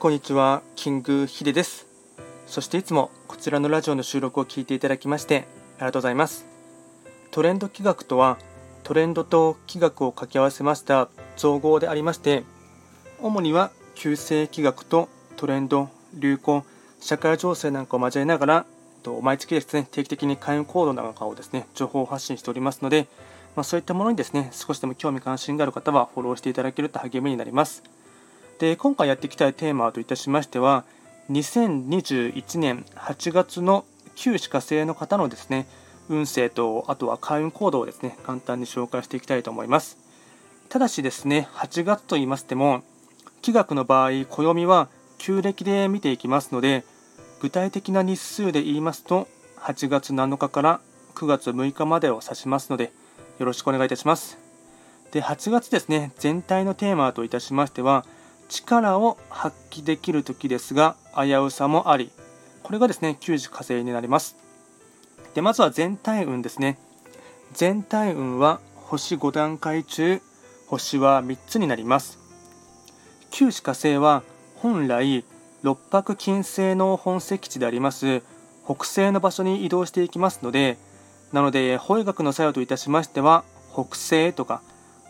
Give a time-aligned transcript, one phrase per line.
[0.00, 1.86] こんにちは、キングヒデです。
[2.46, 5.46] そしていつもこちらのラジオの収録を聞いていただきまして
[5.76, 6.46] ありがとうございます。
[7.30, 8.38] トレンド企画とは、
[8.82, 12.44] トレンドと企画を掛け合わせました造語でありまして、
[13.20, 16.64] 主には旧世企画とトレンド、流行、
[16.98, 18.66] 社会情勢なんかを交えながら、
[19.20, 23.06] 毎月ですね、定期的に開運行動なんかをですね、情報発信しておりますので、
[23.54, 27.82] まあ、そういったものにですね、少しでも興味関心がある方はフォローしていただけると励みになります。
[28.60, 30.84] で、今回やっていきたいテーマといたしましては、
[31.30, 35.66] 2021年8月の旧歯科生の方のですね、
[36.10, 39.96] 運勢と、あとは開運行動をですね、簡単に紹介していきたいと思います。
[40.68, 42.82] ただしですね、8月と言いましても、
[43.40, 46.84] 気学の場合、暦は旧暦で見ていきますので、
[47.40, 49.26] 具体的な日数で言いますと、
[49.60, 50.80] 8月7日から
[51.14, 52.92] 9月6日までを指しますので、
[53.38, 54.36] よろしくお願いいたします。
[55.12, 58.04] で、8月ですね、全体のテーマといたしましては、
[58.50, 62.10] 力を発揮できる時ですが、危うさもあり、
[62.62, 64.36] これがですね、9時火星になります。
[65.34, 66.78] で、まずは全体運ですね。
[67.52, 70.20] 全体運は星5段階中、
[70.66, 72.18] 星は3つになります。
[73.30, 74.22] 九死火星は
[74.56, 75.24] 本来、
[75.62, 78.22] 六白金星の本石地であります
[78.64, 80.78] 北西の場所に移動していきますので、
[81.32, 84.62] なので、法医学の作用といたしましては、北西とか、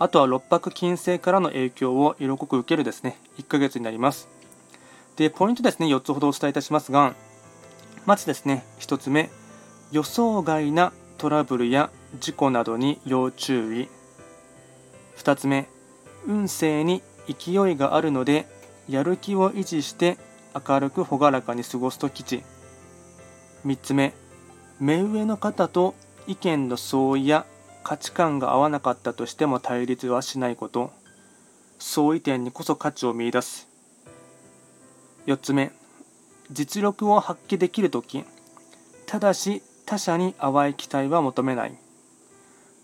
[0.00, 4.28] あとは六白金星からの影響を色濃く受けるですね、1ヶ月になります。
[5.16, 7.14] で、ポイントですね、4つほどお伝えいたしますが、
[8.06, 9.28] まずですね、1つ目、
[9.90, 13.88] 予想外なトラブルや事故などに要注意。
[15.16, 15.68] 2つ目、
[16.26, 18.46] 運勢に勢いがあるので、
[18.88, 20.16] やる気を維持して
[20.54, 22.44] 明るく朗らかに過ごすと吉。
[23.66, 24.14] 3つ目、
[24.78, 25.96] 目上の方と
[26.28, 27.46] 意見の相違や
[27.88, 30.92] 価値観が合わなかったとしても対立はしないこと。
[31.78, 33.66] 相違点にこそ価値を見いだす。
[35.24, 35.72] 4つ目、
[36.50, 38.26] 実力を発揮できるとき、
[39.06, 41.78] ただし他者に淡い期待は求めない。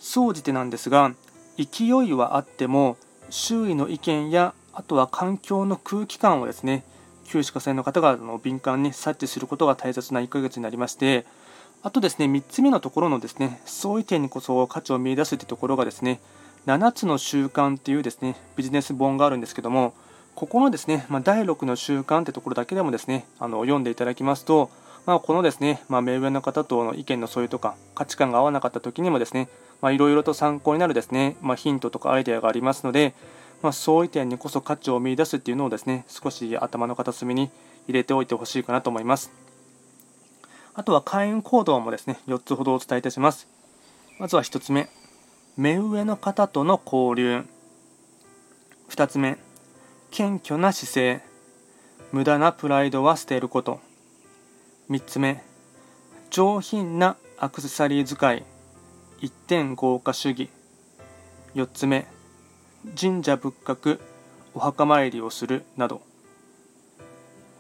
[0.00, 1.12] 総じてなんですが、
[1.58, 2.96] 勢いはあっても、
[3.28, 6.82] 周囲の意見や、あとは環境の空気感をですね、
[7.26, 11.26] 旧歯科生の方があの敏感に察知することが大切な1ヶ月になりまして、
[11.84, 16.18] あとですね、3つ目のところのですね、相違点にこそ価値を見出すというところがですね、
[16.66, 19.92] 7つの習慣というですね、ビジネス本があるんですけども、
[20.34, 24.70] ここのですね、まあ、第6の習慣というところだけでもですね、あの読んでいただきますと、
[25.04, 29.50] まあ、このですね、まあ、目上の方との意見の相違とか価値観が合わなかった時にもですね、
[29.82, 33.12] いろいろと参考になるですね、まあ、ヒントとかアイデアがありますので、
[33.60, 37.50] まあ、相違点にこそ価値を見出すっていうのをですね、少し頭の片隅に
[37.88, 39.53] 入れておいてほしいかなと思います。
[40.76, 43.46] あとは開運行動もですね、4つほどお伝えいたします。
[44.18, 44.88] まずは1つ目、
[45.56, 47.44] 目上の方との交流。
[48.90, 49.38] 2つ目、
[50.10, 51.22] 謙虚な姿勢。
[52.10, 53.80] 無駄なプライドは捨てること。
[54.90, 55.44] 3つ目、
[56.30, 58.44] 上品なアクセサリー使い。
[59.20, 60.50] 一点豪華主義。
[61.54, 62.08] 4つ目、
[63.00, 64.00] 神社仏閣、
[64.54, 66.02] お墓参りをするなど。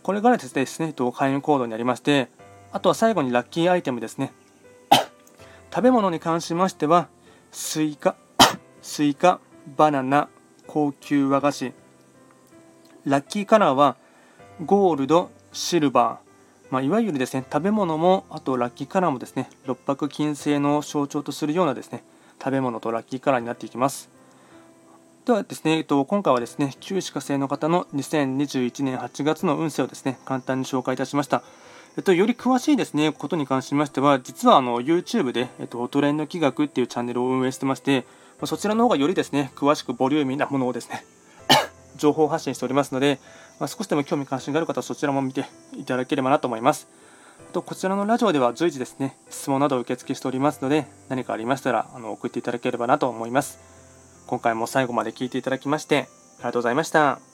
[0.02, 2.28] これがですね、開運行動になりまして、
[2.74, 4.32] あとは最後にラッキーアイテムですね。
[5.72, 7.06] 食べ物に関しましては、
[7.52, 8.16] スイカ、
[8.82, 9.38] スイカ、
[9.76, 10.28] バナナ、
[10.66, 11.72] 高級和菓子。
[13.04, 13.94] ラッキーカラーは、
[14.66, 16.66] ゴールド、シルバー。
[16.72, 22.02] まあ、いわゆるですね、食べ物も、あとラッキーカラーもですね、六白金星の象徴とするようなですね、
[22.40, 24.10] 食べ物とラッキーカラーになっていきます。
[25.26, 31.44] ではですね、えっと、今回はですね、旧歯科生の方の2021年8月の運勢をですね、簡単に紹介いたしました。
[31.96, 38.04] えっと、より詳しいですね、ことに関しましては、実はあの YouTube で、えっと、トレンド企画っていうチャンネルを運営してまして、
[38.44, 41.04] そちらの方がよりですね、詳しくボリューミーなものをですね、
[41.96, 43.20] 情報発信しておりますので、
[43.60, 45.44] まあ、少しでも興味関心がある方はそちらも見て
[45.76, 46.88] いただければなと思います。
[47.52, 53.60] とこちらのラジオでは随時ですね、質問などを受付しておりますので、何かありましたらあの送っていただければなと思います。
[54.26, 57.33] 今回も最後まで聞いていただきまして、ありがとうございました。